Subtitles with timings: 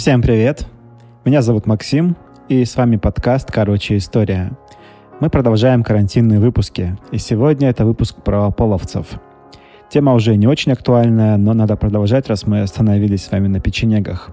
[0.00, 0.66] Всем привет!
[1.26, 2.16] Меня зовут Максим,
[2.48, 4.52] и с вами подкаст «Короче, история».
[5.20, 9.06] Мы продолжаем карантинные выпуски, и сегодня это выпуск про половцев.
[9.90, 14.30] Тема уже не очень актуальная, но надо продолжать, раз мы остановились с вами на печенегах.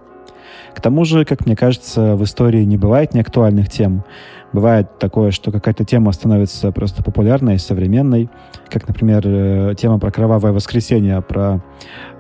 [0.73, 4.05] К тому же, как мне кажется, в истории не бывает неактуальных тем.
[4.54, 8.30] Бывает такое, что какая-то тема становится просто популярной, современной,
[8.70, 11.62] как, например, э, тема про кровавое воскресенье, про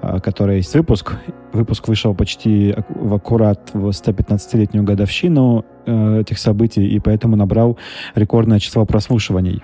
[0.01, 1.15] э, которой есть выпуск.
[1.53, 7.77] Выпуск вышел почти в аккурат в 115-летнюю годовщину э, этих событий, и поэтому набрал
[8.13, 9.63] рекордное число прослушиваний.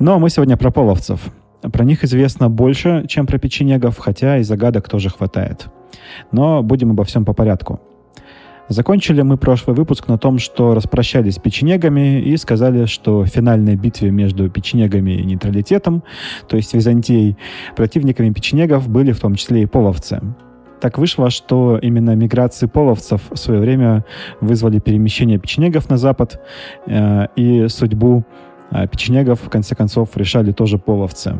[0.00, 1.20] Но мы сегодня про половцев.
[1.62, 5.66] Про них известно больше, чем про печенегов, хотя и загадок тоже хватает.
[6.32, 7.80] Но будем обо всем по порядку.
[8.68, 13.76] Закончили мы прошлый выпуск на том, что распрощались с печенегами и сказали, что в финальной
[13.76, 16.02] битве между печенегами и нейтралитетом,
[16.48, 17.36] то есть Византией,
[17.76, 20.20] противниками печенегов были в том числе и половцы.
[20.80, 24.04] Так вышло, что именно миграции половцев в свое время
[24.40, 26.40] вызвали перемещение печенегов на запад,
[26.86, 28.24] э, и судьбу
[28.70, 31.36] э, печенегов, в конце концов, решали тоже половцы.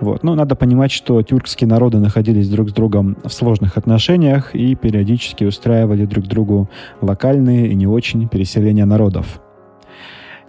[0.00, 0.22] Вот.
[0.22, 5.44] Но надо понимать, что тюркские народы находились друг с другом в сложных отношениях и периодически
[5.44, 6.68] устраивали друг другу
[7.00, 9.40] локальные и не очень переселения народов.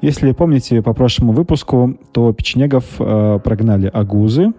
[0.01, 4.51] Если помните по прошлому выпуску, то печенегов э, прогнали агузы.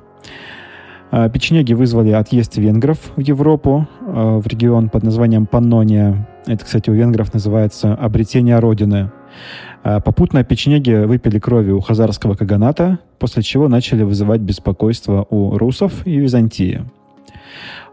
[1.11, 6.29] Э, печенеги вызвали отъезд венгров в Европу, э, в регион под названием Паннония.
[6.47, 9.11] Это, кстати, у венгров называется «обретение Родины».
[9.83, 16.07] А попутно печенеги выпили крови у хазарского каганата, после чего начали вызывать беспокойство у русов
[16.07, 16.85] и Византии.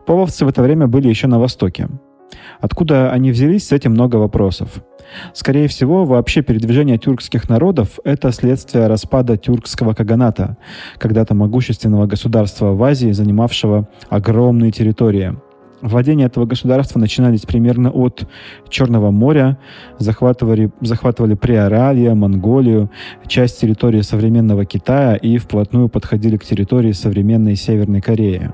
[0.06, 1.88] Половцы в это время были еще на востоке.
[2.60, 4.84] Откуда они взялись, с этим много вопросов.
[5.34, 10.58] Скорее всего, вообще передвижение тюркских народов– это следствие распада тюркского каганата,
[11.00, 15.36] когда-то могущественного государства в Азии, занимавшего огромные территории–
[15.82, 18.28] Владения этого государства начинались примерно от
[18.68, 19.58] Черного моря,
[19.98, 22.92] захватывали, захватывали Приоралье, Монголию,
[23.28, 28.52] часть территории современного Китая и вплотную подходили к территории современной Северной Кореи.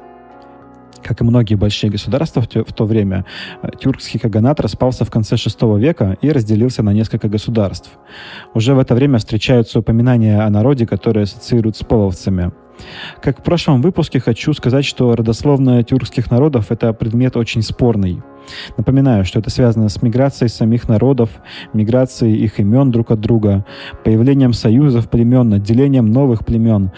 [1.01, 3.25] Как и многие большие государства в, то время,
[3.61, 7.91] э, тюркский каганат распался в конце VI века и разделился на несколько государств.
[8.55, 12.51] Уже в это время встречаются упоминания о народе, которые ассоциируют с половцами–
[13.21, 18.21] как в прошлом выпуске хочу сказать, что родословная тюркских народов– это предмет очень спорный.
[18.77, 21.29] Напоминаю, что это связано с миграцией самих народов,
[21.73, 23.65] миграцией их имен друг от друга,
[24.03, 26.91] появлением союзов племен, отделением новых племен.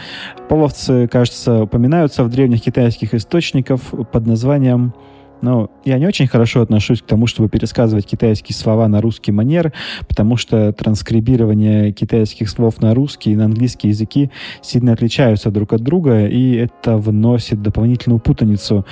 [0.49, 3.79] Половцы, кажется, упоминаются в древних китайских источниках
[4.11, 4.93] под названием
[5.41, 9.73] но я не очень хорошо отношусь к тому, чтобы пересказывать китайские слова на русский манер,
[10.07, 14.31] потому что транскрибирование китайских слов на русский и на английский языки
[14.61, 18.85] сильно отличаются друг от друга, и это вносит дополнительную путаницу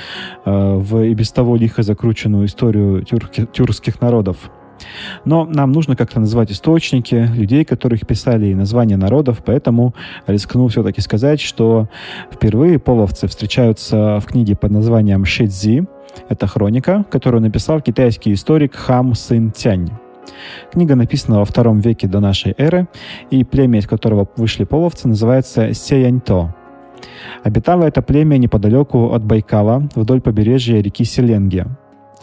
[0.46, 4.52] э, в и без того лихо закрученную историю тюрки, тюркских народов.
[5.24, 9.96] Но нам нужно как-то называть источники, людей, которых писали, и названия народов, поэтому
[10.28, 11.90] рискну все-таки сказать, что
[12.32, 15.86] впервые половцы встречаются в книге под названием «Шэдзи»,
[16.30, 19.90] это хроника, которую написал китайский историк Хам Сын Тянь.
[20.72, 22.88] Книга написана во втором веке до нашей эры,
[23.30, 26.56] и племя, из которого вышли половцы, называется Сеяньто.
[27.44, 31.66] Обитало это племя неподалеку от Байкала, вдоль побережья реки Селенги.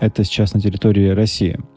[0.01, 1.59] Это сейчас на территории России–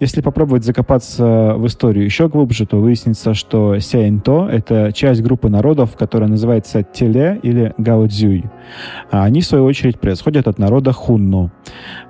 [0.00, 5.96] если попробовать закопаться в историю еще глубже, то выяснится, что Сяинто— это часть группы народов,
[5.96, 8.44] которая называется Теле или Гаодзюй.
[9.10, 11.50] А они, в свою очередь, происходят от народа Хунну,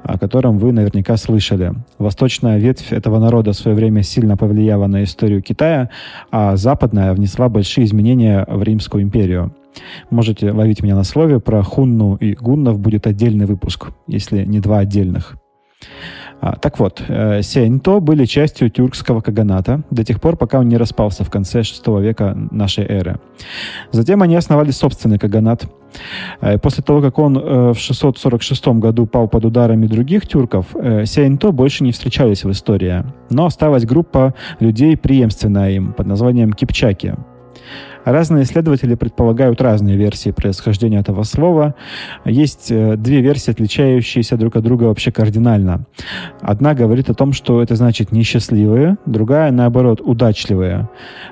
[0.02, 1.72] о котором вы наверняка слышали.
[1.98, 5.90] Восточная ветвь этого народа в свое время сильно повлияла на историю Китая,
[6.30, 9.54] а западная внесла большие изменения в Римскую империю.
[10.10, 14.78] Можете ловить меня на слове, про Хунну и Гуннов будет отдельный выпуск, если не два
[14.78, 15.36] отдельных.
[16.40, 20.76] А, так вот, э, Сеинто были частью тюркского каганата до тех пор, пока он не
[20.76, 23.18] распался в конце VI века нашей эры.
[23.90, 25.66] Затем они основали собственный каганат.
[26.40, 31.06] Э, после того, как он э, в 646 году пал под ударами других тюрков, э,
[31.06, 33.04] Сеинто больше не встречались в истории.
[33.30, 37.14] Но осталась группа людей, преемственная им, под названием Кипчаки.
[38.10, 41.74] Разные исследователи предполагают разные версии происхождения этого слова.
[42.24, 45.84] Есть э, две версии, отличающиеся друг от друга вообще кардинально.
[46.40, 50.88] Одна говорит о том, что это значит несчастливые, другая, наоборот, удачливые.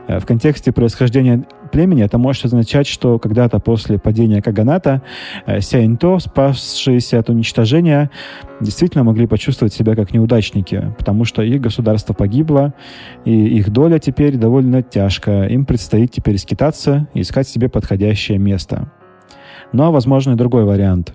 [0.06, 5.02] Э, в контексте происхождения племени это может означать, что когда-то после падения Каганата
[5.46, 8.10] э, Сяинто, спасшиеся от уничтожения,
[8.60, 12.74] действительно могли почувствовать себя как неудачники, потому что их государство погибло,
[13.24, 15.48] и их доля теперь довольно тяжкая.
[15.48, 18.90] Им предстоит теперь скитаться и искать себе подходящее место.
[19.72, 21.14] Но, возможно, и другой вариант.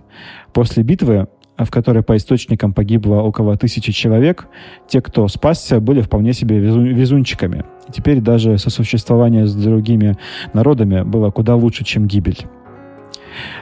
[0.53, 1.27] После битвы
[1.65, 4.47] в которой по источникам погибло около тысячи человек,
[4.87, 7.65] те, кто спасся, были вполне себе везунчиками.
[7.87, 10.17] И теперь даже сосуществование с другими
[10.53, 12.45] народами было куда лучше, чем гибель.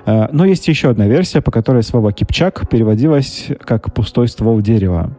[0.06, 5.12] Э, но есть еще одна версия, по которой слово «кипчак» переводилось как «пустой ствол дерева».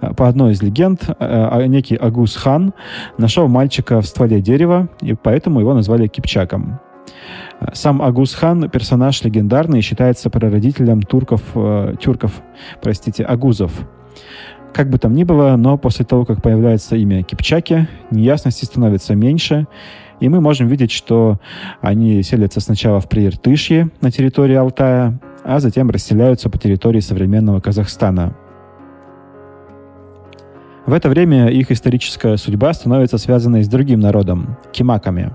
[0.00, 2.72] Э, по одной из легенд, э, а некий Агус хан
[3.18, 6.80] нашел мальчика в стволе дерева, и поэтому его назвали Кипчаком.
[7.72, 12.42] Сам Агус хан персонаж легендарный и считается прародителем турков, э, тюрков,
[12.82, 13.72] простите, агузов.
[14.72, 19.66] Как бы там ни было, но после того, как появляется имя Кипчаки, неясности становится меньше,
[20.20, 21.40] и мы можем видеть, что
[21.80, 28.34] они селятся сначала в Прииртышье на территории Алтая, а затем расселяются по территории современного Казахстана.
[30.86, 35.32] В это время их историческая судьба становится связанной с другим народом– кимаками,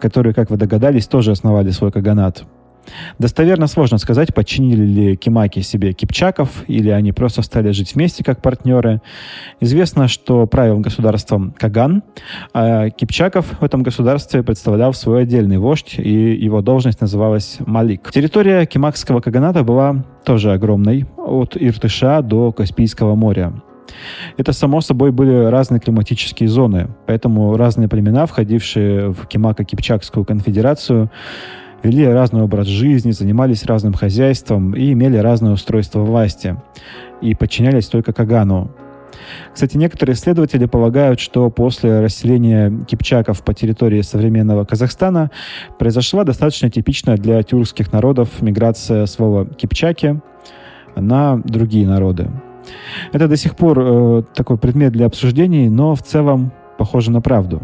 [0.00, 2.44] которые, как вы догадались, тоже основали свой каганат–
[3.18, 8.42] Достоверно сложно сказать, подчинили ли кимаки себе кипчаков, или они просто стали жить вместе как
[8.42, 9.00] партнеры.
[9.60, 12.02] Известно, что правил государством Каган,
[12.52, 18.10] а кипчаков в этом государстве представлял свой отдельный вождь, и его должность называлась Малик.
[18.12, 23.52] Территория кимакского каганата была тоже огромной, от Иртыша до Каспийского моря.
[24.36, 31.10] Это, само собой, были разные климатические зоны, поэтому разные племена, входившие в Кимако-Кипчакскую конфедерацию,
[31.82, 36.56] вели разный образ жизни, занимались разным хозяйством и имели разное устройство власти,
[37.20, 38.70] и подчинялись только Кагану.
[39.52, 45.30] Кстати, некоторые исследователи полагают, что после расселения кипчаков по территории современного Казахстана
[45.78, 50.20] произошла достаточно типичная для тюркских народов миграция слова «кипчаки»
[50.94, 52.30] на другие народы.
[53.12, 57.62] Это до сих пор э, такой предмет для обсуждений, но в целом похоже на правду.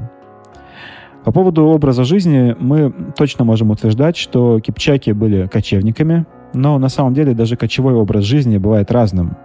[1.25, 7.15] По поводу образа жизни мы точно можем утверждать, что кипчаки были кочевниками, но на самом
[7.15, 9.37] деле даже кочевой образ жизни бывает разным.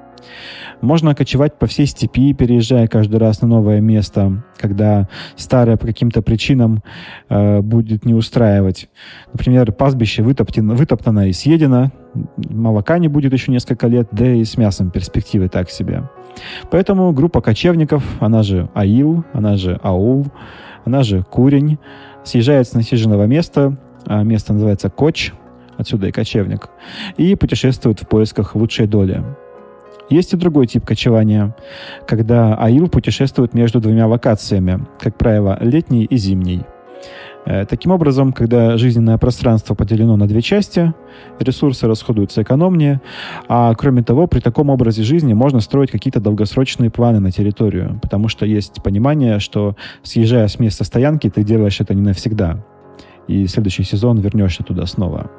[0.81, 6.21] Можно кочевать по всей степи, переезжая каждый раз на новое место, когда старое по каким-то
[6.21, 6.83] причинам
[7.29, 8.89] э, будет не устраивать.
[9.33, 11.91] Например, пастбище вытоптано, вытоптано и съедено,
[12.37, 16.03] молока не будет еще несколько лет, да и с мясом перспективы так себе.
[16.69, 20.27] Поэтому группа кочевников, она же АИЛ, она же АУЛ,
[20.85, 21.79] она же Курень,
[22.23, 25.31] съезжает с насиженного места, а место называется Коч,
[25.77, 26.69] отсюда и кочевник,
[27.17, 29.23] и путешествует в поисках лучшей доли.
[30.09, 31.55] Есть и другой тип кочевания,
[32.07, 36.63] когда аил путешествует между двумя локациями, как правило, летней и зимней–
[37.47, 40.93] Э, таким образом, когда жизненное пространство поделено на две части,
[41.39, 42.99] ресурсы расходуются экономнее,
[43.47, 48.27] а кроме того, при таком образе жизни можно строить какие-то долгосрочные планы на территорию, потому
[48.27, 52.65] что есть понимание, что съезжая с места стоянки, ты делаешь это не навсегда,
[53.29, 55.31] и следующий сезон вернешься туда снова.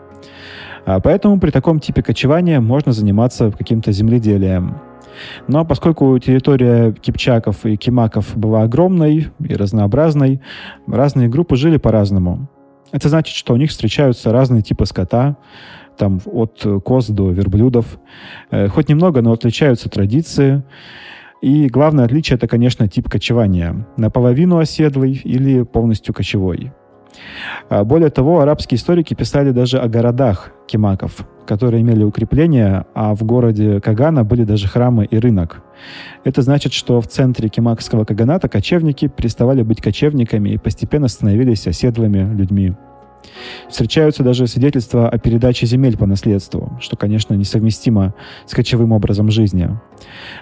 [0.86, 4.80] А поэтому при таком типе кочевания можно заниматься каким-то земледелием,
[5.46, 10.40] но поскольку территория кипчаков и кимаков была огромной и разнообразной,
[10.86, 12.48] разные группы жили по-разному.
[12.92, 15.36] Это значит, что у них встречаются разные типы скота,
[15.96, 17.98] там от коз до верблюдов.
[18.50, 20.62] Э, хоть немного, но отличаются традиции.
[21.42, 23.86] И главное отличие это, конечно, тип кочевания.
[23.96, 26.72] Наполовину оседлый или полностью кочевой.
[27.68, 33.24] А более того, арабские историки писали даже о городах кимаков, которые имели укрепления, а в
[33.24, 35.62] городе Кагана были даже храмы и рынок.
[36.24, 42.34] Это значит, что в центре кимакского каганата кочевники переставали быть кочевниками и постепенно становились оседлыми
[42.34, 42.74] людьми.
[43.68, 48.14] Встречаются даже свидетельства о передаче земель по наследству, что, конечно, несовместимо
[48.46, 49.68] с кочевым образом жизни.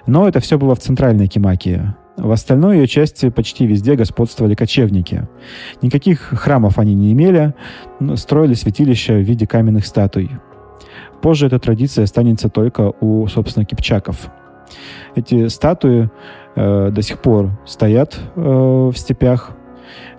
[0.06, 1.94] Но это все было в центральной Кимакии.
[2.16, 5.28] В остальной ее части почти везде господствовали кочевники.
[5.82, 7.54] Никаких храмов они не имели,
[8.14, 10.30] строили святилища в виде каменных статуй.
[11.20, 14.30] Позже эта традиция останется только у, собственно, кипчаков.
[15.14, 16.10] Эти статуи
[16.54, 19.56] э, до сих пор стоят э, в степях,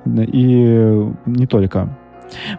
[0.05, 1.97] и не только.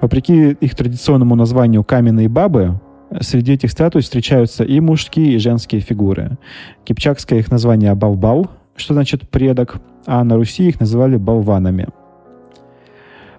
[0.00, 2.80] Вопреки их традиционному названию «каменные бабы»,
[3.20, 6.38] среди этих статуй встречаются и мужские, и женские фигуры.
[6.84, 11.88] Кипчакское их название «балбал», что значит «предок», а на Руси их называли «болванами».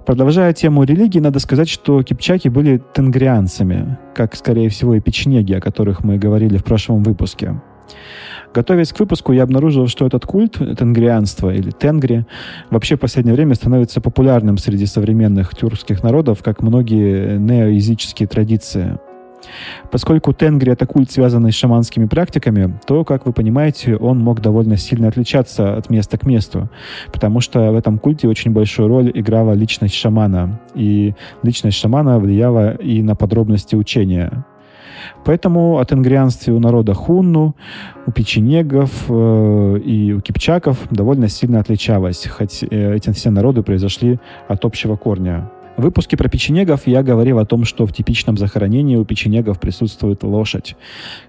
[0.05, 5.62] Продолжая тему религии, надо сказать, что кипчаки были тенгрианцами, как, скорее всего, и печенеги, о
[5.62, 7.62] которых мы говорили в прошлом выпуске.
[8.51, 12.25] Готовясь к выпуску, я обнаружил, что этот культ тенгрианства или тенгри
[12.72, 18.98] вообще в последнее время становится популярным среди современных тюркских народов, как многие неоязыческие традиции–
[19.91, 24.77] Поскольку тенгри— это культ, связанный с шаманскими практиками, то, как вы понимаете, он мог довольно
[24.77, 26.70] сильно отличаться от места к месту,
[27.12, 31.13] потому что в этом культе очень большую роль играла личность шамана, и
[31.44, 34.46] личность шамана влияла и на подробности учения.
[35.25, 37.56] Поэтому о тенгрианстве у народа хунну,
[38.06, 44.20] у печенегов э, и у кипчаков довольно сильно отличалось, хоть э, эти все народы произошли
[44.48, 45.50] от общего корня.
[45.79, 50.24] В выпуске про печенегов я говорил о том, что в типичном захоронении у печенегов присутствует
[50.24, 50.75] лошадь,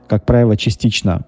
[0.09, 1.25] как правило, частично.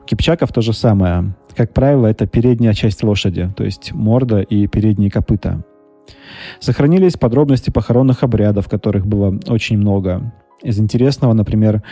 [0.00, 1.34] У кипчаков то же самое.
[1.54, 5.62] Как правило, это передняя часть лошади, то есть морда и передние копыта.
[6.58, 10.32] Сохранились подробности похоронных обрядов, которых было очень много.
[10.62, 11.82] Из интересного, например,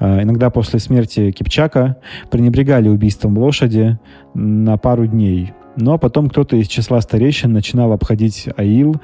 [0.00, 1.98] э, иногда после смерти Кипчака
[2.32, 3.96] пренебрегали убийством лошади
[4.34, 8.96] на пару дней– но потом кто-то из числа старейшин начинал обходить Аил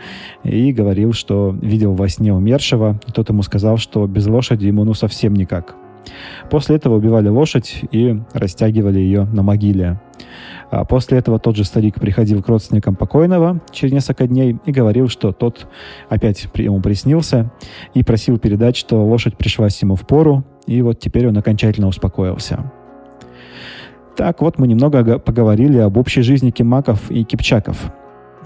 [0.43, 2.99] и говорил, что видел во сне умершего.
[3.15, 5.77] Тот ему сказал, что без лошади ему ну совсем никак.
[6.51, 10.01] После этого убивали лошадь и растягивали ее на могиле.
[10.71, 15.09] А после этого тот же старик приходил к родственникам покойного через несколько дней и говорил,
[15.09, 15.67] что тот
[16.09, 17.53] опять ему приснился
[17.95, 22.73] и просил передать, что лошадь пришлась ему в пору, и вот теперь он окончательно успокоился.
[24.17, 27.91] Так вот, мы немного поговорили об общей жизни кимаков и кипчаков.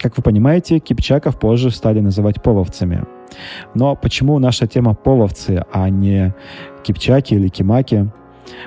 [0.01, 3.05] Как вы понимаете, кипчаков позже стали называть половцами.
[3.75, 6.35] Но почему наша тема половцы, а не
[6.85, 8.11] кипчаки или кимаки?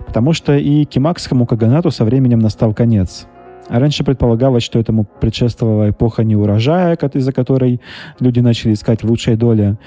[0.06, 3.28] Потому что и кимакскому каганату со временем настал конец.
[3.70, 7.80] А раньше предполагалось, что этому предшествовала эпоха неурожая, из-за которой
[8.20, 9.78] люди начали искать лучшей доли.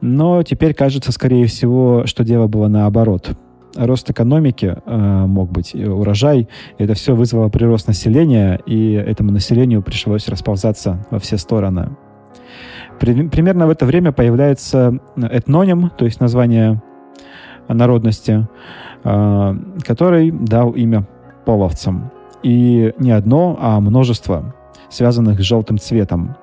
[0.00, 3.36] Но теперь кажется, скорее всего, что дело было наоборот
[3.76, 6.48] рост экономики э, мог быть, урожай.
[6.78, 11.96] Это все вызвало прирост населения, и этому населению пришлось расползаться во все стороны.
[13.00, 16.82] При, примерно в это время появляется этноним, то есть название
[17.68, 18.46] народности,
[19.02, 21.06] э, который дал имя
[21.44, 22.10] половцам.
[22.42, 24.54] И не одно, а множество,
[24.90, 26.36] связанных с желтым цветом.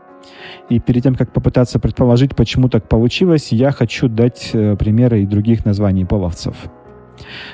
[0.70, 5.26] И перед тем, как попытаться предположить, почему так получилось, я хочу дать э, примеры и
[5.26, 6.56] других названий половцев.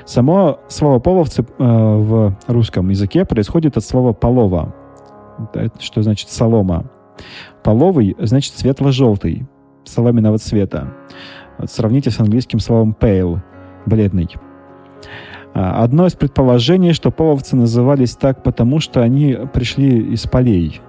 [0.04, 4.74] Само слово «половцы» э, в русском языке происходит от слова «полова»,
[5.78, 6.90] что значит «солома».
[7.62, 9.46] Половый значит светло-желтый,
[9.84, 10.94] соломенного цвета.
[11.64, 13.40] Сравните с английским словом pale,
[13.86, 14.28] бледный.
[15.54, 20.80] А, одно из предположений, что половцы назывались так, потому что они пришли из полей,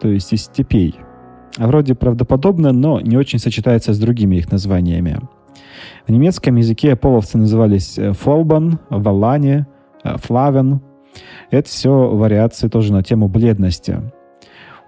[0.00, 0.96] то есть из степей.
[1.58, 5.18] Вроде правдоподобно, но не очень сочетается с другими их названиями.
[6.06, 9.66] В немецком языке половцы назывались э, фолбан, валане,
[10.02, 10.80] э, флавен.
[11.50, 14.00] Это все вариации тоже на тему бледности.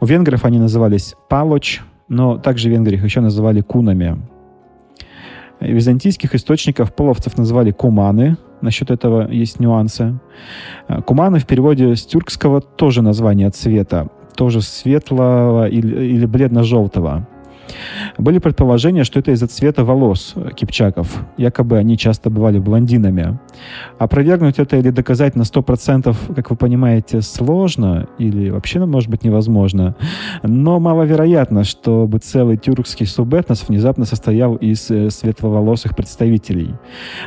[0.01, 4.19] У венгров они назывались палоч, но также венгры их еще называли кунами.
[5.61, 8.37] Византийских источниках половцев называли куманы.
[8.61, 10.19] Насчет этого есть нюансы.
[10.89, 14.09] Э, куманы в переводе с тюркского тоже название цвета.
[14.35, 17.29] Тоже светлого или, или бледно-желтого.
[18.19, 21.25] Были предположения, что это из-за цвета волос кипчаков.
[21.37, 23.39] Якобы они часто бывали блондинами.
[23.99, 29.25] Опровергнуть это или доказать на 100%, как вы понимаете, сложно или вообще, ну, может быть,
[29.25, 29.97] невозможно.
[30.43, 36.75] Но маловероятно, чтобы целый тюркский субэтнос внезапно состоял из э, светловолосых представителей.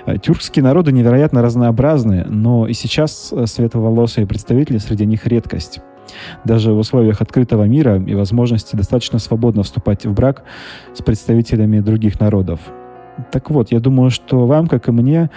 [0.05, 5.79] Э, тюркские народы невероятно разнообразны, но и сейчас э, светловолосые представители среди них редкость
[6.43, 10.43] даже в условиях открытого мира и возможности достаточно свободно вступать в брак
[10.93, 12.59] с представителями других народов.
[13.31, 15.29] Так вот, я думаю, что вам, как и мне,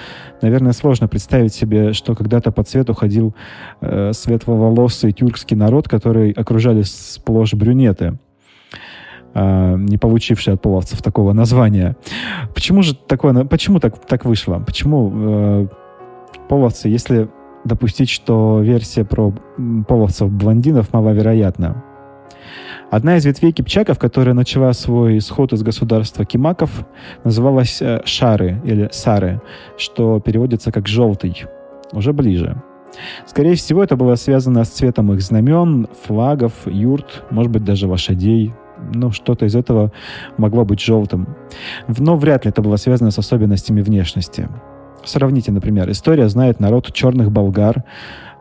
[0.42, 3.34] наверное, сложно представить себе, что когда-то по цвету ходил
[3.80, 8.18] э, светловолосый тюркский народ, который окружали сплошь брюнеты,
[9.34, 11.96] э, не получившие от половцев такого названия.
[12.54, 14.58] Почему же такое, почему так, так вышло?
[14.58, 15.66] Почему э,
[16.48, 17.28] половцы, если
[17.64, 19.32] допустить, что версия про
[19.86, 21.84] половцев-блондинов маловероятна.
[22.90, 26.84] Одна из ветвей кипчаков, которая начала свой исход из государства кимаков,
[27.22, 29.40] называлась э, Шары или Сары,
[29.76, 31.44] что переводится как «желтый»,
[31.92, 32.60] уже ближе.
[33.26, 38.52] Скорее всего, это было связано с цветом их знамен, флагов, юрт, может быть, даже лошадей.
[38.92, 39.92] Ну, что-то из этого
[40.36, 41.36] могло быть желтым.
[41.86, 44.48] Но вряд ли это было связано с особенностями внешности.
[45.04, 47.84] Сравните, например, история знает народ черных болгар,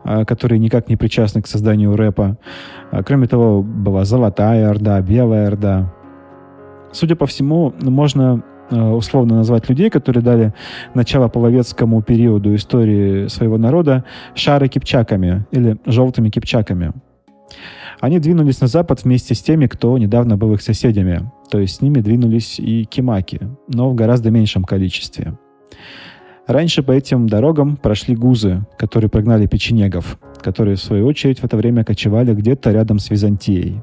[0.04, 2.36] а, которые никак не причастны к созданию рэпа.
[2.90, 5.92] А, кроме того, была Золотая Орда, Белая Орда.
[6.92, 10.54] Судя по всему, можно а, условно назвать людей, которые дали
[10.94, 16.92] начало половецкому периоду истории своего народа шары кипчаками или желтыми кипчаками.
[18.00, 21.30] Они двинулись на запад вместе с теми, кто недавно был их соседями.
[21.50, 25.36] То есть с ними двинулись и кимаки, но в гораздо меньшем количестве.
[26.50, 31.56] Раньше по этим дорогам прошли гузы, которые прогнали печенегов, которые, в свою очередь, в это
[31.56, 33.80] время кочевали где-то рядом с Византией.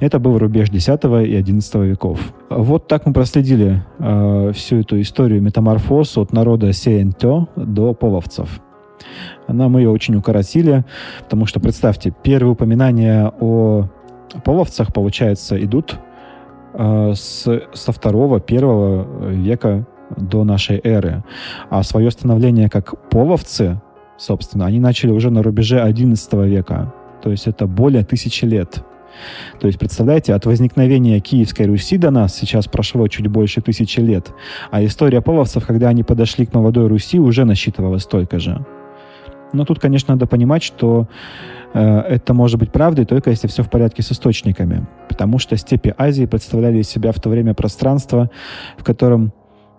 [0.00, 2.32] Это был рубеж X и XI веков.
[2.48, 8.62] Вот так мы проследили э, всю эту историю метаморфоз от народа Сеэнтё до половцев.
[9.46, 10.86] Она, мы ее очень укоротили,
[11.20, 13.90] потому что, представьте, первые упоминания о
[14.46, 15.98] половцах, получается, идут
[16.72, 21.24] э, с, со второго, первого века до нашей эры.
[21.70, 23.80] А свое становление как половцы,
[24.16, 26.92] собственно, они начали уже на рубеже XI века.
[27.22, 28.84] То есть это более тысячи лет.
[29.60, 34.32] То есть, представляете, от возникновения Киевской Руси до нас сейчас прошло чуть больше тысячи лет,
[34.70, 38.64] а история половцев, когда они подошли к молодой Руси, уже насчитывала столько же.
[39.52, 41.08] Но тут, конечно, надо понимать, что
[41.74, 45.94] э, это может быть правдой только если все в порядке с источниками, потому что степи
[45.96, 48.30] Азии представляли из себя в то время пространство,
[48.78, 49.32] в котором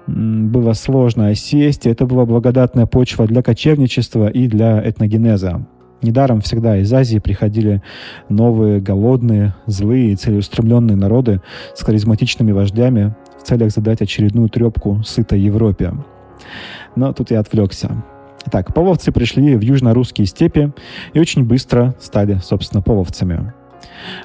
[0.08, 5.66] было сложно осесть, это была благодатная почва для кочевничества и для этногенеза.
[6.02, 7.82] Недаром всегда из Азии приходили
[8.28, 11.42] новые, голодные, злые и целеустремленные народы
[11.74, 15.94] с харизматичными вождями в целях задать очередную трепку сытой Европе.
[16.98, 18.04] Но тут я отвлекся.
[18.46, 20.74] Итак, половцы пришли в южно-русские степи
[21.14, 23.54] и очень быстро стали, собственно, половцами.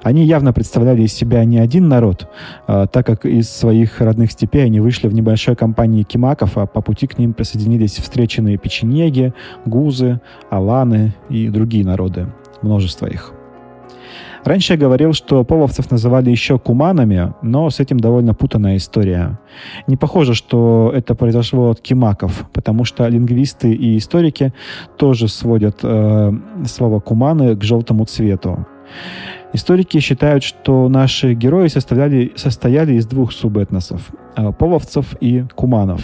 [0.02, 2.28] Они явно представляли из себя не один народ,
[2.66, 6.80] а, так как из своих родных степей они вышли в небольшой компании кимаков, а по
[6.80, 9.32] пути к ним присоединились встреченные печенеги,
[9.64, 10.20] гузы,
[10.50, 12.26] аланы и другие народы.
[12.62, 13.34] Множество их.
[14.44, 19.38] Раньше я говорил, что половцев называли еще куманами, но с этим довольно путанная история.
[19.86, 24.52] Не похоже, что это произошло от кимаков, потому что лингвисты и историки
[24.96, 26.32] тоже сводят э,
[26.66, 28.66] слово куманы к желтому цвету.
[29.52, 36.02] Историки считают, что наши герои составляли, состояли из двух субэтносов э,– половцев и куманов.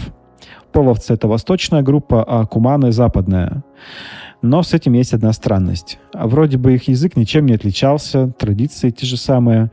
[0.71, 3.63] Половцы– это восточная группа, а куманы– западная.
[4.41, 5.99] Но с этим есть одна странность.
[6.13, 9.71] Вроде бы их язык ничем не отличался, традиции те же самые,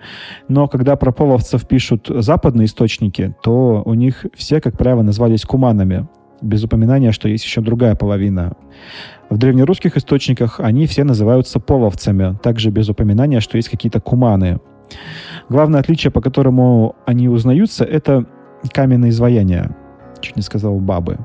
[0.48, 6.06] но когда про половцев пишут западные источники, то у них все, как правило, назвались куманами,
[6.42, 8.52] без упоминания, что есть еще другая половина.
[9.30, 14.60] В древнерусских источниках они все называются половцами, также без упоминания, что есть какие-то куманы.
[15.48, 18.26] Главное отличие, по которому они узнаются, это
[18.72, 19.74] каменные изваяния.
[20.20, 21.18] Чуть не сказал бабы.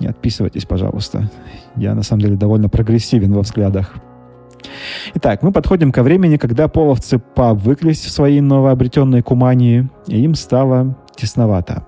[0.00, 1.30] Не отписывайтесь, пожалуйста.
[1.76, 3.94] Я, на самом деле, довольно прогрессивен во взглядах.
[5.14, 10.96] Итак, мы подходим ко времени, когда половцы повыклись в свои новообретенные кумании, и им стало
[11.16, 11.86] тесновато.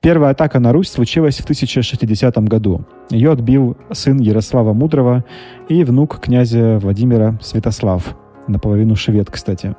[0.00, 2.84] Первая атака на Русь случилась в 1060 году.
[3.10, 5.24] Ее отбил сын Ярослава Мудрого
[5.68, 8.16] и внук князя Владимира Святослав,
[8.46, 9.74] наполовину швед, кстати.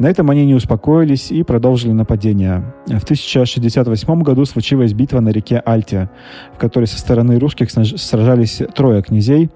[0.00, 2.72] На этом они не успокоились и продолжили нападение.
[2.86, 6.08] В 1068 году случилась битва на реке Альте,
[6.54, 9.50] в которой со стороны русских сражались трое князей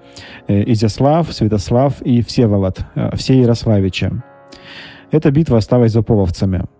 [0.47, 4.11] э,– Изяслав, Святослав и Всеволод, э, все Ярославичи.
[5.09, 6.65] Эта битва осталась за половцами–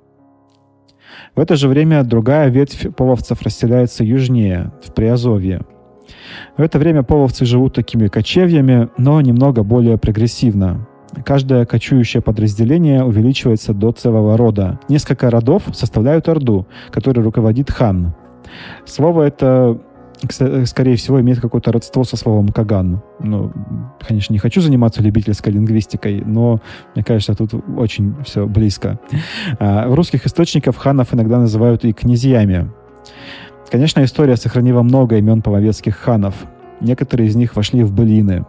[1.36, 5.62] в это же время другая ветвь половцев расселяется южнее, в Приазовье.
[6.58, 10.88] В это время половцы живут такими кочевьями, но немного более прогрессивно.
[11.26, 14.80] Каждое кочующее подразделение увеличивается до целого рода.
[14.90, 18.14] Несколько родов составляют орду, которой руководит хан.
[18.86, 19.80] Слово это
[20.32, 23.02] скорее всего, имеет какое-то родство со словом «каган».
[23.20, 23.52] Ну,
[24.00, 26.62] конечно, не хочу заниматься любительской лингвистикой, но
[26.94, 29.00] мне кажется, тут очень все близко.
[29.60, 32.72] А, в русских источниках ханов иногда называют и князьями.
[33.70, 36.36] Конечно, история сохранила много имен половецких ханов.
[36.82, 38.46] Некоторые из них вошли в былины.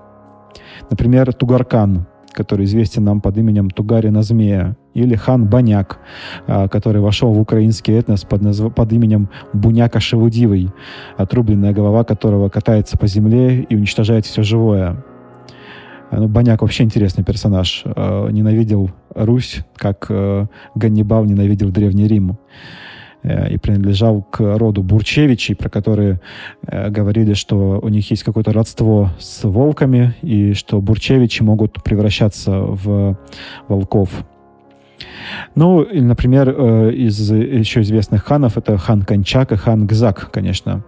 [0.90, 2.06] Например, Тугаркан,
[2.36, 5.98] который известен нам под именем Тугарина Змея, или хан Баняк,
[6.46, 8.72] а, который вошел в украинский этнос под, назв...
[8.74, 10.70] под именем Буняка Шелудивый,
[11.16, 15.02] отрубленная голова которого катается по земле и уничтожает все живое.
[16.10, 17.82] А, ну, Баняк вообще интересный персонаж.
[17.84, 22.36] А, ненавидел Русь, как э, Ганнибал ненавидел Древний Рим
[23.26, 26.20] и принадлежал к роду Бурчевичей, про которые
[26.66, 32.52] э, говорили, что у них есть какое-то родство с волками, и что Бурчевичи могут превращаться
[32.60, 33.18] в
[33.68, 34.10] волков.
[35.54, 40.84] Ну, или, например, э, из еще известных ханов это хан Кончак и хан Гзак, конечно,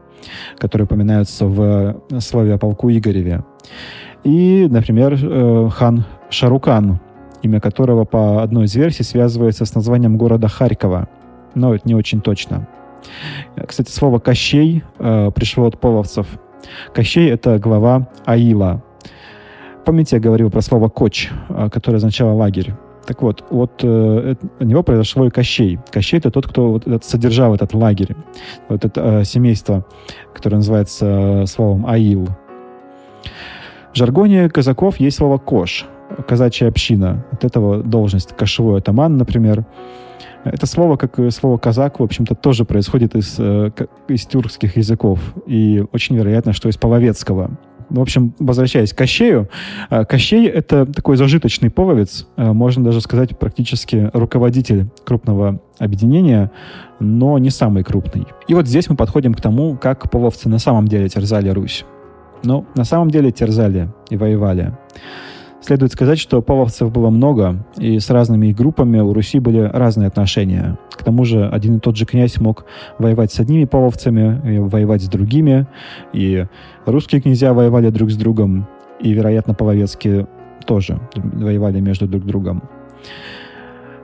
[0.59, 3.43] которые упоминаются в слове о полку Игореве.
[4.25, 7.01] И, например, э, хан Шарукан,
[7.43, 11.09] имя которого по одной из версий связывается с названием города Харькова.
[11.55, 12.69] Но это не очень точно.
[13.67, 16.27] Кстати, слово «Кощей» э, пришло от половцев.
[16.93, 18.83] Кощей— это глава Аила.
[19.85, 21.31] Помните, я говорил про слово «коч»,
[21.71, 22.75] которое означало «лагерь».
[23.09, 25.79] Так вот, от э, от него произошло и Кощей.
[25.91, 28.15] Кощей— это тот, кто вот содержал этот лагерь,
[28.69, 29.87] вот это э, семейство,
[30.35, 32.29] которое называется э, словом Аил.
[33.95, 35.87] В жаргоне казаков есть слово «кош».
[36.27, 37.25] казачья община.
[37.33, 39.65] От этого должность кошевой атаман, например.
[40.45, 43.71] Это слово, как и слово «казак», в общем-то, тоже происходит из, э,
[44.09, 45.21] из тюркских языков.
[45.47, 47.59] И очень вероятно, что из половецкого.
[47.91, 49.49] В общем, возвращаясь к Кощею,
[49.91, 56.51] э, Кощей— это такой зажиточный половец, э, можно даже сказать, практически руководитель крупного объединения,
[57.01, 58.27] но не самый крупный.
[58.47, 61.85] И вот здесь мы подходим к тому, как половцы на самом деле терзали Русь.
[62.45, 64.77] Ну, на самом деле терзали и воевали.
[65.69, 70.79] Следует сказать, что половцев было много, и с разными группами у Руси были разные отношения.
[70.91, 72.65] К тому же один и тот же князь мог
[72.99, 75.67] воевать с одними половцами, и воевать с другими,
[76.15, 76.47] и
[76.87, 78.67] русские князья воевали друг с другом,
[78.99, 80.27] и, вероятно, половецкие
[80.65, 82.63] тоже воевали между друг другом.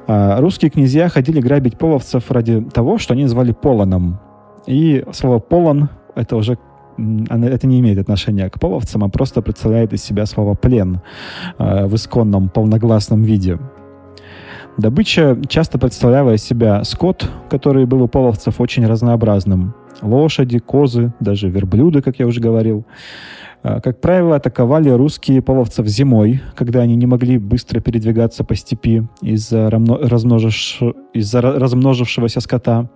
[0.07, 4.20] А русские князья ходили грабить половцев ради того, что они называли полоном.
[4.66, 6.59] И слово «полон»— это уже
[6.96, 11.00] это не имеет отношения к половцам, а просто представляет из себя слово «плен»
[11.59, 13.59] э, в исконном полногласном виде.
[14.76, 19.74] Добыча часто представляла из себя скот, который был у половцев очень разнообразным.
[20.02, 22.85] Лошади, козы, даже верблюды, как я уже говорил.
[23.62, 29.07] Э, как правило, атаковали русские половцев зимой, когда они не могли быстро передвигаться по степи
[29.22, 30.80] из-за размноживш...
[31.12, 32.88] из размножившегося скота.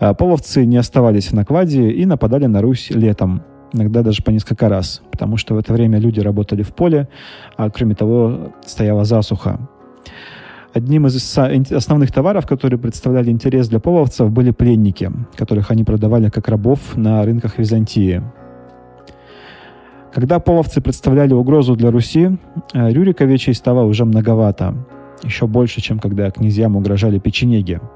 [0.00, 4.68] А половцы не оставались в накладе и нападали на Русь летом, иногда даже по несколько
[4.68, 7.08] раз, потому что в это время люди работали в поле,
[7.56, 9.58] а кроме того стояла засуха.
[10.72, 16.46] Одним из основных товаров, которые представляли интерес для половцев, были пленники, которых они продавали как
[16.48, 18.22] рабов на рынках Византии.
[20.12, 22.38] Когда половцы представляли угрозу для Руси,
[22.74, 24.74] э, Рюриковичей стало уже многовато.
[25.22, 27.80] Еще больше, чем когда князьям угрожали печенеги–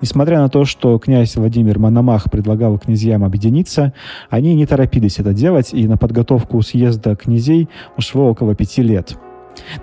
[0.00, 3.92] Несмотря на то, что князь Владимир Мономах предлагал князьям объединиться,
[4.30, 9.16] они не торопились это делать, и на подготовку съезда князей ушло около пяти лет.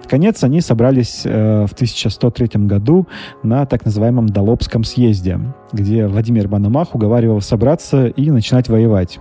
[0.03, 3.07] Наконец, они собрались э, в 1103 году
[3.43, 5.39] на так называемом Долобском съезде,
[5.73, 9.19] где Владимир Мономах уговаривал собраться и начинать воевать.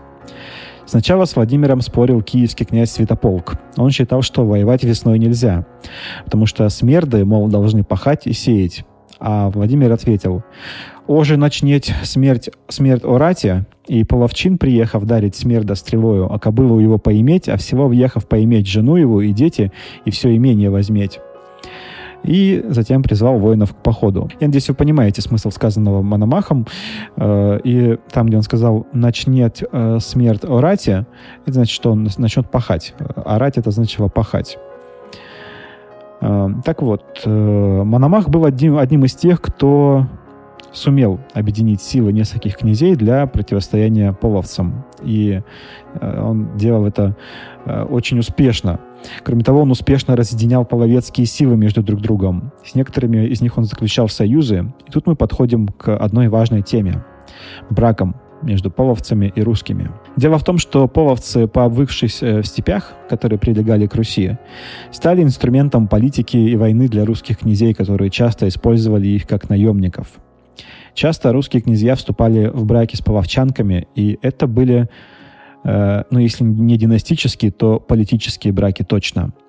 [0.86, 3.54] Сначала с Владимиром спорил киевский князь Святополк.
[3.76, 5.66] Он считал, что воевать весной нельзя,
[6.24, 8.84] потому что смерды, мол, должны пахать и сеять.
[9.26, 10.42] А Владимир ответил,
[11.06, 17.48] «Оже начнеть смерть, смерть орати, и половчин, приехав дарить смерда стрелою, а кобылу его поиметь,
[17.48, 19.72] а всего въехав поиметь жену его и дети,
[20.04, 21.20] и все имение возьметь»
[22.22, 24.30] и затем призвал воинов к походу.
[24.40, 26.66] Я надеюсь, вы понимаете смысл сказанного Мономахом.
[27.18, 31.04] Э, и там, где он сказал «начнет э, смерть орати»,
[31.42, 32.94] это значит, что он начнет пахать.
[32.98, 34.56] Орать— это значит пахать.
[36.20, 40.06] Э, так вот, э, Мономах был одним, одним из тех, кто
[40.72, 44.84] сумел объединить силы нескольких князей для противостояния половцам.
[45.02, 45.40] И
[45.94, 47.16] э, он делал это
[47.88, 48.80] очень успешно.
[49.22, 52.52] Кроме того, он успешно разъединял половецкие силы между друг другом.
[52.64, 54.72] С некоторыми из них он заключал союзы.
[54.86, 57.04] И тут мы подходим к одной важной теме–
[57.70, 59.90] бракам между половцами и русскими.
[60.16, 64.36] Дело в том, что половцы, пообвыкшись э, в степях, которые прилегали к Руси,
[64.92, 70.08] стали инструментом политики и войны для русских князей, которые часто использовали их как наемников.
[70.94, 74.88] Часто русские князья вступали в браки с половчанками, и это были,
[75.64, 79.32] э, ну если не династические, то политические браки точно–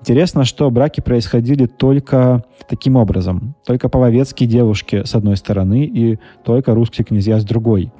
[0.00, 3.56] Интересно, что браки происходили только таким образом.
[3.66, 7.92] Только половецкие девушки с одной стороны и только русские князья с другой.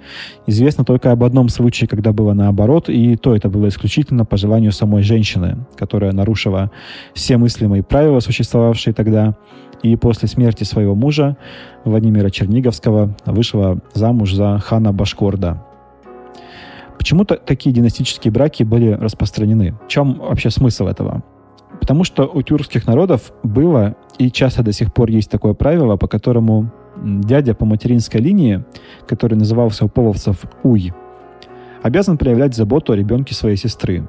[0.47, 4.71] Известно только об одном случае, когда было наоборот, и то это было исключительно по желанию
[4.71, 6.71] самой женщины, которая нарушила
[7.15, 9.37] все мыслимые правила, существовавшие тогда,
[9.83, 11.37] и после смерти своего мужа,
[11.85, 15.65] Владимира Черниговского, вышла замуж за хана Башкорда.
[16.97, 19.75] Почему-то такие династические браки были распространены.
[19.85, 21.23] В чем вообще смысл этого?
[21.81, 26.09] Потому что у тюркских народов было и часто до сих пор есть такое правило, по
[26.09, 28.65] которому дядя по материнской линии,
[29.07, 30.93] который назывался у половцев Уй,
[31.83, 34.09] обязан проявлять заботу о ребенке своей сестры.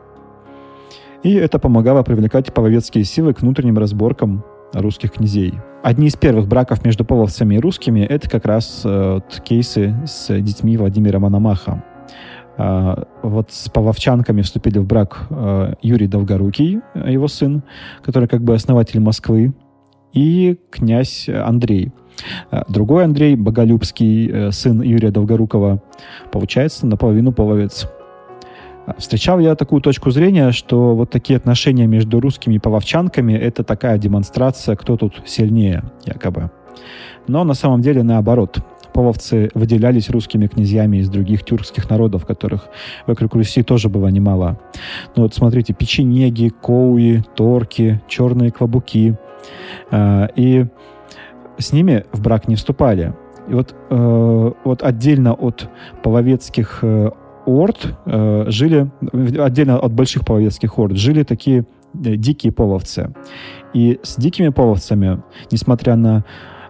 [1.23, 5.53] И это помогало привлекать половецкие силы к внутренним разборкам русских князей.
[5.83, 10.77] Одни из первых браков между половцами и русскими— это как раз э, кейсы с детьми
[10.77, 11.83] Владимира Мономаха.
[12.59, 17.63] А, вот с половчанками вступили в брак а, Юрий Долгорукий, его сын,
[18.03, 19.53] который как бы основатель Москвы,
[20.11, 21.93] и князь Андрей.
[22.51, 25.81] А, другой Андрей, Боголюбский, э, сын Юрия Долгорукова,
[26.33, 27.87] получается наполовину половец.
[28.97, 33.97] Встречал я такую точку зрения, что вот такие отношения между русскими и половчанками— это такая
[33.97, 36.51] демонстрация, кто тут сильнее, якобы.
[37.27, 38.59] Но на самом деле наоборот.
[38.93, 42.69] Половцы выделялись русскими князьями из других тюркских народов, которых
[43.07, 44.59] вокруг Руси тоже было немало.
[45.15, 49.17] Ну вот смотрите, печенеги, коуи, торки, черные клобуки.
[49.91, 50.65] Э, и
[51.57, 53.13] с ними в брак не вступали.
[53.49, 55.69] И вот, э, вот отдельно от
[56.03, 57.09] половецких э,
[57.45, 58.89] орд э, жили,
[59.39, 63.13] отдельно от больших половецких орд, жили такие дикие половцы.
[63.73, 65.21] И с дикими половцами,
[65.51, 66.23] несмотря на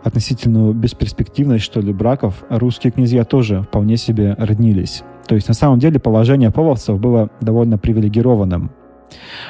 [0.03, 5.03] относительную бесперспективность, что ли, браков, русские князья тоже вполне себе роднились.
[5.27, 8.71] То есть на самом деле положение половцев было довольно привилегированным.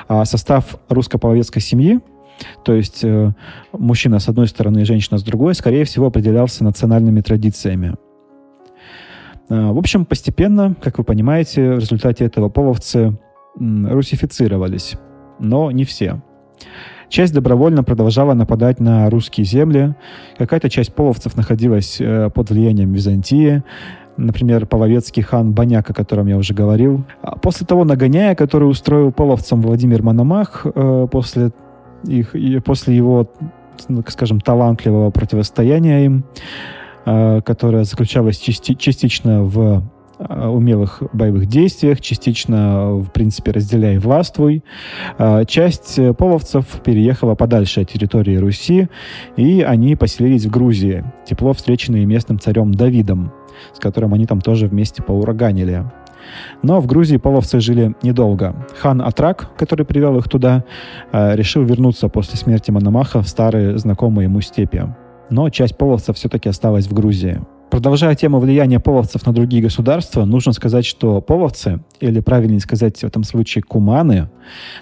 [0.07, 1.99] А состав русско-половецкой семьи,
[2.63, 3.31] то есть э,
[3.73, 7.95] мужчина с одной стороны и женщина с другой, скорее всего, определялся национальными традициями.
[9.49, 13.17] Э, в общем, постепенно, как вы понимаете, в результате этого половцы
[13.55, 14.95] русифицировались,
[15.39, 16.21] но не все.
[17.09, 19.95] Часть добровольно продолжала нападать на русские земли.
[20.37, 23.63] Какая-то часть половцев находилась э, под влиянием Византии.
[24.15, 27.03] Например, половецкий хан Баняк, о котором я уже говорил.
[27.23, 31.51] А после того нагоняя, который устроил половцам Владимир Мономах, э, после,
[32.05, 33.27] их, после его,
[33.87, 36.25] ну, скажем, талантливого противостояния им,
[37.05, 39.83] э, которое заключалось части, частично в
[40.19, 44.63] умелых боевых действиях, частично, в принципе, разделяя властвуй.
[45.17, 48.89] Э, часть половцев переехала подальше от территории Руси,
[49.37, 53.31] и они поселились в Грузии, тепло встреченные местным царем Давидом,
[53.73, 55.85] с которым они там тоже вместе поураганили.
[56.61, 58.55] Но в Грузии половцы жили недолго.
[58.79, 60.63] Хан Атрак, который привел их туда,
[61.11, 64.83] э, решил вернуться после смерти Мономаха в старые знакомые ему степи.
[65.29, 67.39] Но часть половцев все-таки осталась в Грузии.
[67.69, 73.03] Продолжая тему влияния половцев на другие государства, нужно сказать, что половцы, или правильнее сказать в
[73.03, 74.29] этом случае куманы,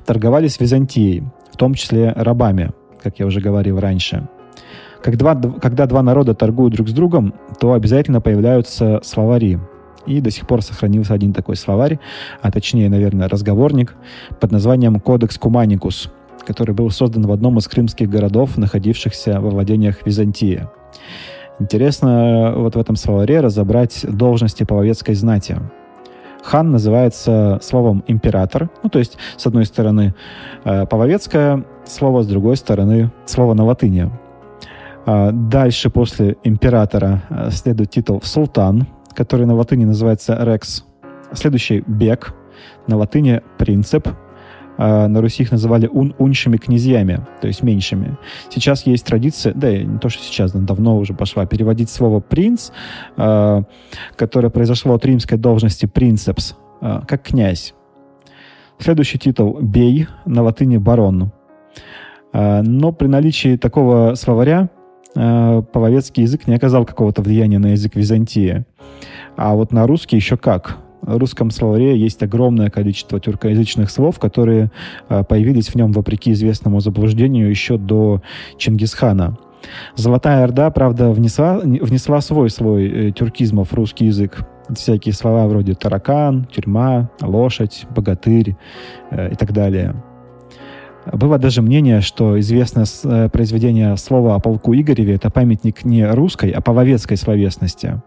[0.05, 2.71] торговали с Византией, в том числе рабами,
[3.03, 4.29] как я уже говорил раньше.
[5.03, 9.59] Когда, когда два народа торгуют друг с другом, то обязательно появляются словари.
[10.05, 11.99] И до сих пор сохранился один такой словарь,
[12.41, 13.95] а точнее, наверное, разговорник
[14.39, 16.09] под названием «Кодекс Куманикус»,
[16.45, 20.65] который был создан в одном из крымских городов, находившихся во владениях Византии.
[21.59, 25.57] Интересно вот в этом словаре разобрать должности половецкой знати.
[26.43, 30.13] Хан называется словом император, ну то есть с одной стороны
[30.63, 34.09] э, половецкое слово, с другой стороны слово на латыни.
[35.05, 40.85] А дальше после императора э, следует титул султан, который на латыни называется рекс.
[41.33, 42.33] Следующий бег,
[42.87, 44.07] на латыни принцип,
[44.77, 48.17] а, на Руси их называли ун уньшими князьями, то есть меньшими.
[48.49, 52.71] Сейчас есть традиция, да, не то, что сейчас, давно уже пошла, переводить слово «принц»,
[53.17, 53.63] э,
[54.15, 57.73] которое произошло от римской должности «принцепс», э, как «князь».
[58.79, 61.31] Следующий титул «бей», на латыни «барон».
[62.33, 64.69] Но при наличии такого словаря
[65.15, 68.65] половецкий язык не оказал какого-то влияния на язык Византии.
[69.37, 74.71] А вот на русский еще как– русском словаре есть огромное количество тюркоязычных слов, которые
[75.09, 78.21] а, появились в нем вопреки известному заблуждению еще до
[78.57, 79.37] Чингисхана.
[79.95, 84.45] Золотая Орда, правда, внесла, внесла свой слой э, тюркизмов в русский язык.
[84.69, 88.55] Всякие слова вроде таракан, тюрьма, лошадь, богатырь
[89.11, 89.95] э, и так далее.
[91.11, 96.51] Было даже мнение, что известное э, произведение слова о полку Игореве— это памятник не русской,
[96.51, 98.01] а половецкой словесности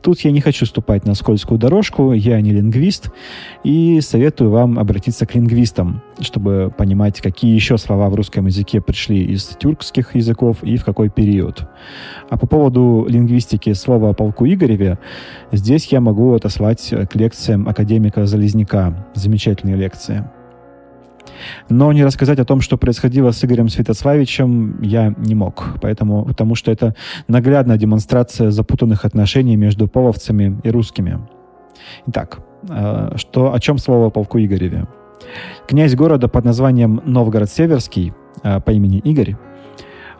[0.00, 3.10] Тут я не хочу ступать на скользкую дорожку, я не лингвист,
[3.64, 9.24] и советую вам обратиться к лингвистам, чтобы понимать, какие еще слова в русском языке пришли
[9.24, 11.62] из тюркских языков и в какой период.
[12.30, 14.98] А по поводу лингвистики слова о полку Игореве,
[15.52, 19.08] здесь я могу отослать к лекциям академика Залезняка.
[19.14, 20.24] Замечательные лекции.
[21.68, 25.74] Но не рассказать о том, что происходило с Игорем Святославичем, я не мог.
[25.80, 26.94] Поэтому, потому что это
[27.28, 31.20] наглядная демонстрация запутанных отношений между половцами и русскими.
[32.06, 34.86] Итак, э, что, о чем слово полку Игореве?
[35.66, 39.36] Князь города под названием Новгород-Северский э, по имени Игорь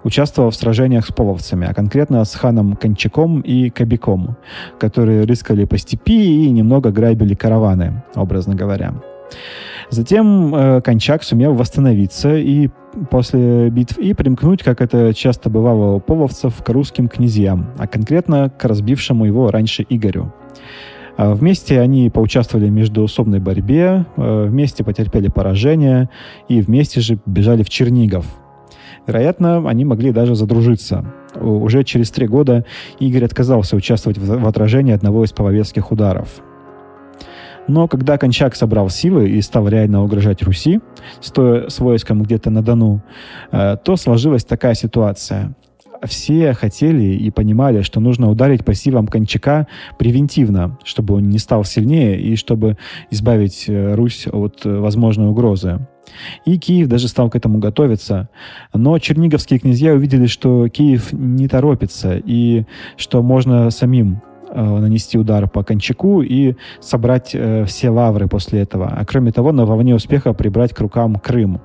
[0.04, 4.36] участвовал в сражениях с половцами, а конкретно с ханом Кончаком и Кобяком,
[4.78, 8.94] которые рыскали по степи и немного грабили караваны, образно говоря.
[9.90, 12.68] Затем э, Кончак сумел восстановиться и
[13.10, 18.50] после битв и примкнуть, как это часто бывало у половцев, к русским князьям, а конкретно
[18.50, 20.32] к разбившему его раньше Игорю.
[21.16, 26.10] А вместе они поучаствовали в междуусобной борьбе, э, вместе потерпели поражение
[26.48, 28.26] и вместе же бежали в Чернигов.
[29.06, 31.06] Вероятно, они могли даже задружиться.
[31.34, 32.66] Уже через три года
[32.98, 36.28] Игорь отказался участвовать в отражении одного из половецких ударов–
[37.68, 40.80] но когда Кончак собрал силы и стал реально угрожать Руси,
[41.20, 43.02] стоя с войском где-то на Дону,
[43.52, 45.54] э, то сложилась такая ситуация.
[46.04, 49.66] все хотели и понимали, что нужно ударить по силам Кончака
[49.98, 52.78] превентивно, чтобы он не стал сильнее и чтобы
[53.10, 55.86] избавить э, Русь от э, возможной угрозы.
[56.46, 58.30] И Киев даже стал к этому готовиться.
[58.72, 62.64] Но черниговские князья увидели, что Киев не торопится и
[62.96, 64.22] что можно самим
[64.62, 68.88] нанести удар по Кончаку и собрать э, все лавры после этого.
[68.88, 71.60] А кроме того, на волне успеха прибрать к рукам Крым.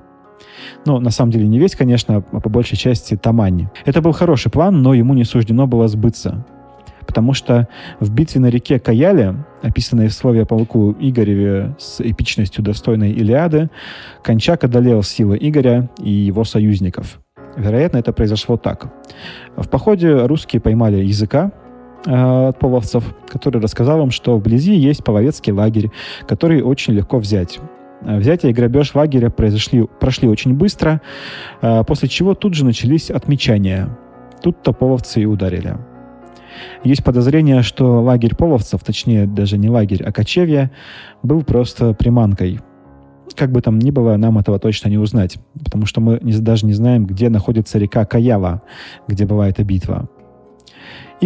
[0.86, 3.68] Ну, на самом деле не весь, конечно, а по большей части Тамань.
[3.84, 6.44] Это был хороший план, но ему не суждено было сбыться.
[7.06, 7.68] Потому что
[8.00, 13.70] в битве на реке Каяле, описанной в слове о полку Игореве с эпичностью достойной Илиады,
[14.22, 17.20] Кончак одолел силы Игоря и его союзников.
[17.56, 18.92] Вероятно, это произошло так.
[19.56, 21.63] В походе русские поймали языка, э,
[22.06, 25.90] от половцев, который рассказал им, что вблизи есть половецкий лагерь,
[26.26, 27.58] который очень легко взять.
[28.04, 31.00] Э, взятие и грабеж лагеря произошли, прошли очень быстро,
[31.62, 33.96] э, после чего тут же начались отмечания.
[34.42, 35.78] Тут-то половцы и ударили.
[36.84, 40.70] Есть подозрение, что лагерь половцев, точнее даже не лагерь, а кочевье,
[41.22, 42.60] был просто приманкой.
[43.34, 46.74] Как бы там ни было, нам этого точно не узнать, потому что мы даже не
[46.74, 48.62] знаем, где находится река Каяла,
[49.08, 50.08] где была эта битва.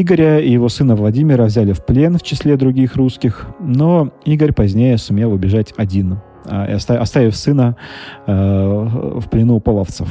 [0.01, 4.99] Игоря и его сына Владимира взяли в плен в числе других русских, но Игорь позднее
[4.99, 6.19] сумел убежать один–
[6.51, 7.77] а, оставив сына
[8.27, 10.09] э, в плену половцев.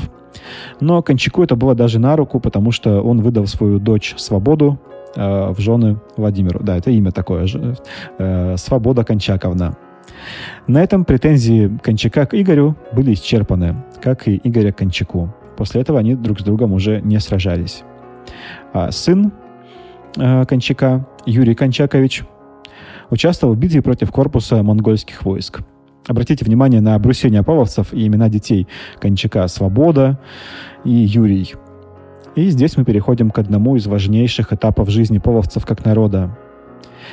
[0.80, 4.80] Но Кончаку это было даже на руку, потому что он выдал свою дочь Свободу
[5.16, 6.60] э, в жены Владимиру.
[6.62, 7.48] Да, это имя такое.
[8.20, 9.78] Э, Свобода Кончаковна.
[10.68, 15.34] На этом претензии Кончака к Игорю были исчерпаны, как и Игоря к Кончаку.
[15.58, 17.84] После этого они друг с другом уже не сражались.
[18.74, 19.32] А сын
[20.18, 22.24] Кончака, Юрий Кончакович,
[23.10, 25.62] участвовал в битве против корпуса монгольских войск.
[26.08, 28.68] Обратите внимание на обрусение половцев и имена детей
[29.00, 30.20] Кончака Свобода
[30.84, 31.54] и Юрий.
[32.36, 36.38] И здесь мы переходим к одному из важнейших этапов жизни половцев как народа.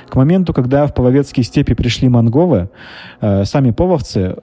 [0.08, 2.68] К моменту, когда в половецкие степи пришли монголы,
[3.20, 4.36] э, сами половцы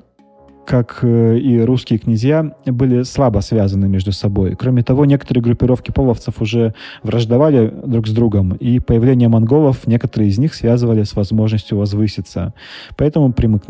[0.65, 4.55] как э, и русские князья, были слабо связаны между собой.
[4.55, 10.37] Кроме того, некоторые группировки половцев уже враждовали друг с другом, и появление монголов некоторые из
[10.37, 12.53] них связывали с возможностью возвыситься.
[12.95, 13.63] Поэтому, примык...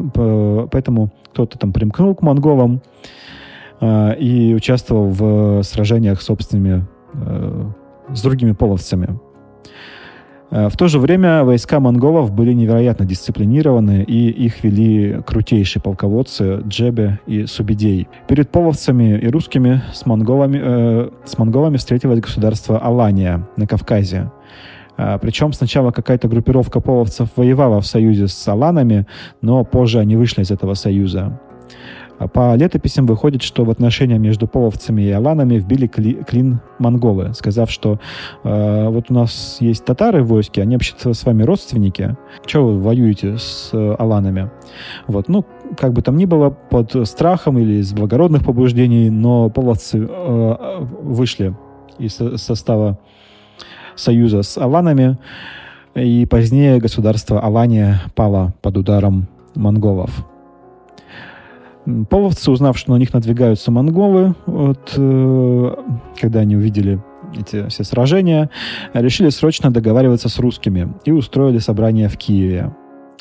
[0.71, 2.82] Поэтому кто-то там примкнул к монголам
[3.80, 7.71] э, и участвовал в сражениях собственными, э,
[8.13, 9.19] с другими половцами.
[10.52, 16.62] Э, в то же время войска монголов были невероятно дисциплинированы, и их вели крутейшие полководцы
[16.68, 18.08] Джебе и Субидей.
[18.28, 24.32] Перед половцами и русскими с монголами, э, с монголами встретилось государство Алания на Кавказе.
[24.98, 29.08] Э, причем сначала какая-то группировка половцев воевала в союзе с аланами,
[29.42, 31.40] но позже они вышли из этого союза.
[32.21, 37.71] А по летописям выходит, что в отношения между половцами и аланами вбили клин монголы, сказав,
[37.71, 37.99] что
[38.43, 42.15] э, вот у нас есть татары в войске, они вообще-то с вами родственники.
[42.45, 44.51] Чего вы воюете с э, аланами?
[45.07, 45.43] Вот, ну,
[45.75, 51.55] как бы там ни было, под страхом или из благородных побуждений, но половцы э, вышли
[51.97, 52.99] из состава
[53.95, 55.17] союза с аланами,
[55.95, 60.23] и позднее государство Алания пало под ударом монголов.
[62.10, 65.76] Половцы, узнав, что на них надвигаются монголы, вот, э,
[66.20, 67.02] когда они увидели
[67.34, 68.50] эти все сражения,
[68.94, 72.76] решили срочно договариваться с русскими и устроили собрание в Киеве.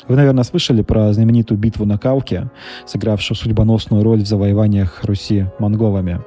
[0.07, 2.49] Вы, наверное, слышали про знаменитую битву на Калке,
[2.85, 6.21] сыгравшую судьбоносную роль в завоеваниях Руси монголами.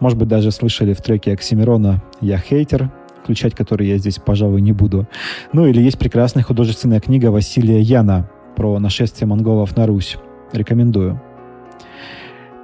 [0.00, 2.90] Может быть, даже слышали в треке Оксимирона «Я хейтер»,
[3.22, 5.06] включать который я здесь, пожалуй, не буду.
[5.52, 10.16] Ну или есть прекрасная художественная книга Василия Яна про нашествие монголов на Русь.
[10.52, 11.20] Рекомендую.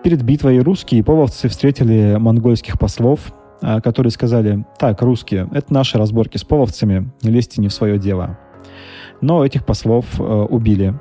[0.09, 5.99] Перед битвой русские и половцы встретили монгольских послов, а, которые сказали, так, русские, это наши
[5.99, 8.39] разборки с половцами, не лезьте не в свое дело.
[9.21, 10.95] Но этих послов э, убили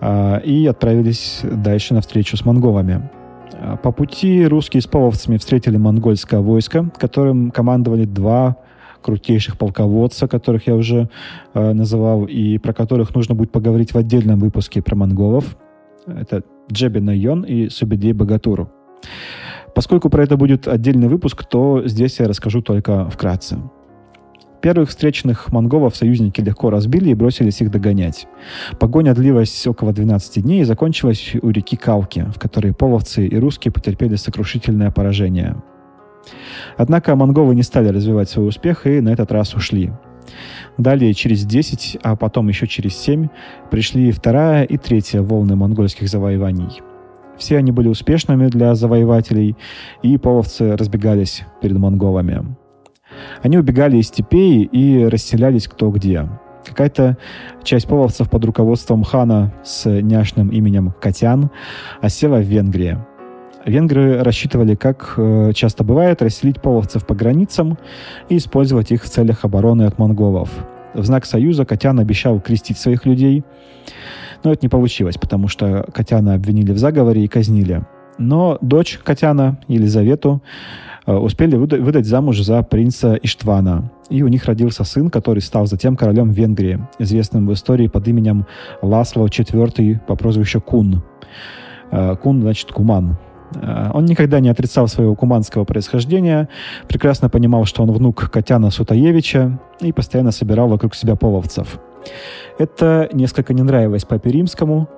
[0.00, 3.10] э, и отправились дальше на встречу с монголами.
[3.82, 8.58] По пути русские с половцами встретили монгольское войско, которым командовали два
[9.02, 11.10] крутейших полководца, которых я уже
[11.54, 15.56] э, называл, и про которых нужно будет поговорить в отдельном выпуске про монголов.
[16.06, 18.70] Это Джеби Найон и Субидей Богатуру.
[19.74, 23.58] Поскольку про это будет отдельный выпуск, то здесь я расскажу только вкратце.
[24.60, 28.26] Первых встречных монголов союзники легко разбили и бросились их догонять.
[28.80, 33.70] Погоня длилась около 12 дней и закончилась у реки Калки, в которой половцы и русские
[33.70, 35.62] потерпели сокрушительное поражение.
[36.76, 39.92] Однако монголы не стали развивать свой успех и на этот раз ушли.
[40.76, 43.28] Далее через 10, а потом еще через 7
[43.70, 46.80] пришли вторая и третья волны монгольских завоеваний.
[47.36, 49.56] Все они были успешными для завоевателей,
[50.02, 52.56] и половцы разбегались перед монголами.
[53.42, 56.28] Они убегали из степей и расселялись кто где.
[56.64, 57.16] Какая-то
[57.62, 61.50] часть половцев под руководством хана с няшным именем Катян
[62.02, 62.98] осела в Венгрии.
[63.68, 67.78] Венгры рассчитывали, как э, часто бывает, расселить половцев по границам
[68.28, 70.50] и использовать их в целях обороны от монголов.
[70.94, 73.44] В знак союза Катян обещал крестить своих людей,
[74.42, 77.84] но это не получилось, потому что Катяна обвинили в заговоре и казнили.
[78.18, 80.42] Но дочь Катяна, Елизавету,
[81.06, 83.92] э, успели выдать замуж за принца Иштвана.
[84.10, 88.46] И у них родился сын, который стал затем королем Венгрии, известным в истории под именем
[88.82, 91.02] Ласло IV по прозвищу Кун.
[91.90, 93.18] Э, Кун значит Куман.
[93.54, 96.48] Э, он никогда не отрицал своего куманского происхождения,
[96.88, 101.78] прекрасно понимал, что он внук Катяна Сутаевича и постоянно собирал вокруг себя половцев.
[102.58, 104.88] Это несколько не нравилось Папе Римскому.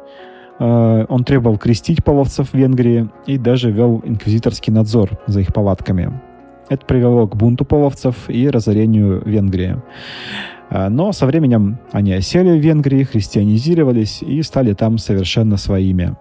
[0.59, 6.21] Э, он требовал крестить половцев в Венгрии и даже вел инквизиторский надзор за их палатками.
[6.69, 9.77] Это привело к бунту половцев и разорению Венгрии.
[10.71, 16.17] Э, но со временем они осели в Венгрии, христианизировались и стали там совершенно своими.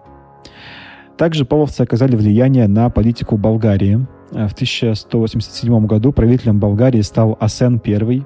[1.20, 4.08] Также половцы оказали влияние на политику Болгарии.
[4.32, 8.26] Э, в 1187 году правителем Болгарии стал Асен I,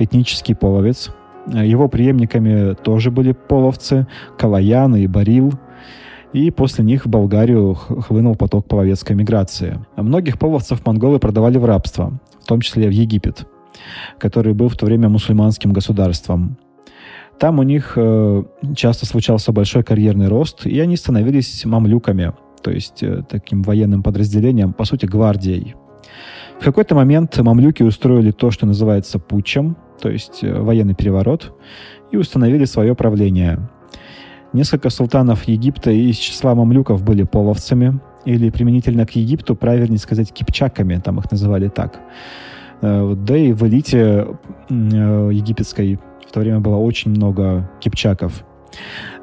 [0.00, 1.10] этнический половец.
[1.46, 5.52] Э, его преемниками тоже были половцы, Калаян и Барил.
[6.32, 9.78] И после них в Болгарию хлынул поток половецкой миграции.
[9.94, 13.46] Многих половцев монголы продавали в рабство, в том числе в Египет,
[14.18, 16.58] который был в то время мусульманским государством.
[17.38, 18.42] Там у них э,
[18.74, 22.32] часто случался большой карьерный рост, и они становились мамлюками,
[22.62, 25.74] то есть э, таким военным подразделением, по сути, гвардией.
[26.58, 31.54] В какой-то момент мамлюки устроили то, что называется путчем, то есть э, военный переворот,
[32.10, 33.68] и установили свое правление.
[34.54, 40.96] Несколько султанов Египта из числа мамлюков были половцами, или применительно к Египту, правильнее сказать, кипчаками,
[40.96, 42.00] там их называли так.
[42.82, 44.26] Да и в элите
[44.68, 46.00] египетской
[46.36, 48.44] то время было очень много кипчаков.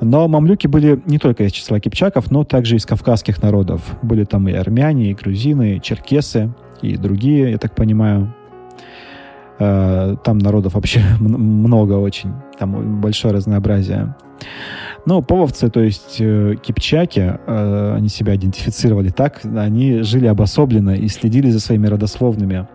[0.01, 3.82] Но мамлюки были не только из числа кипчаков, но также из кавказских народов.
[4.01, 6.51] Были там и армяне, и грузины, и черкесы,
[6.82, 8.34] и другие, я так понимаю.
[9.59, 12.33] Э, там народов вообще много очень.
[12.57, 14.15] Там большое разнообразие.
[15.05, 21.07] Ну, половцы, то есть э, кипчаки, э, они себя идентифицировали так, они жили обособленно и
[21.09, 22.67] следили за своими родословными.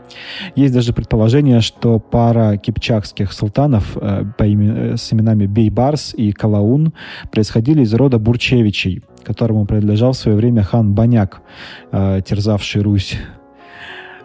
[0.55, 6.93] Есть даже предположение, что пара кипчакских султанов по име, с именами Бейбарс и Калаун
[7.33, 11.41] происходили из рода Бурчевичей, которому принадлежал в свое время хан Баняк,
[11.91, 13.19] терзавший Русь.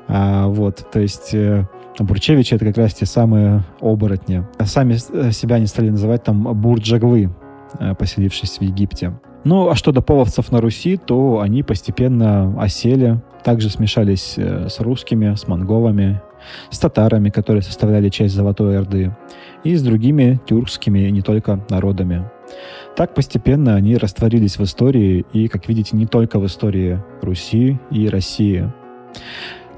[0.08, 1.34] Вот, то есть...
[2.00, 4.44] Э, Бурчевичи— это как раз те самые оборотни.
[4.64, 7.30] Сами э, себя они стали называть там бурджаглы,
[7.80, 9.14] Э, поселившись в Египте.
[9.44, 14.80] Ну, а что до половцев на Руси, то они постепенно осели, также смешались э, с
[14.80, 16.22] русскими, с монголами,
[16.70, 19.16] с татарами, которые составляли часть Золотой Орды,
[19.64, 22.30] и с другими тюркскими и не только народами.
[22.96, 28.08] Так постепенно они растворились в истории, и, как видите, не только в истории Руси и
[28.08, 28.72] России.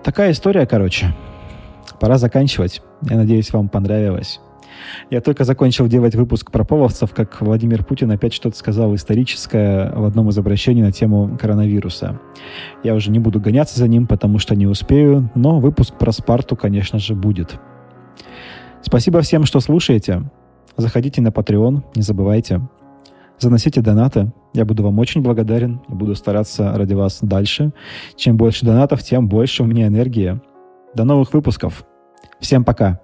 [0.03, 1.13] Такая история, короче.
[1.99, 2.81] Пора заканчивать.
[3.09, 4.39] Я надеюсь, вам понравилось.
[5.09, 10.05] Я только закончил делать выпуск про половцев, как Владимир Путин опять что-то сказал историческое в
[10.05, 12.19] одном из обращений на тему коронавируса.
[12.83, 16.55] Я уже не буду гоняться за ним, потому что не успею, но выпуск про Спарту,
[16.55, 17.59] конечно же, будет.
[18.81, 20.23] Спасибо всем, что слушаете.
[20.77, 22.61] Заходите на Patreon, не забывайте.
[23.39, 24.31] Заносите донаты.
[24.53, 27.73] Я буду вам очень благодарен и буду стараться ради вас дальше.
[28.15, 30.39] Чем больше донатов, тем больше у меня энергии.
[30.95, 31.85] До новых выпусков.
[32.39, 33.01] Всем пока.